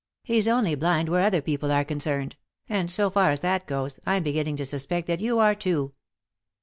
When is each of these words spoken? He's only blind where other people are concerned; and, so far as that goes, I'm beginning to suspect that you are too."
He's 0.23 0.47
only 0.47 0.73
blind 0.73 1.09
where 1.09 1.21
other 1.23 1.43
people 1.43 1.71
are 1.71 1.85
concerned; 1.85 2.35
and, 2.67 2.89
so 2.89 3.11
far 3.11 3.29
as 3.29 3.41
that 3.41 3.67
goes, 3.67 3.99
I'm 4.03 4.23
beginning 4.23 4.57
to 4.57 4.65
suspect 4.65 5.05
that 5.05 5.19
you 5.19 5.37
are 5.37 5.53
too." 5.53 5.93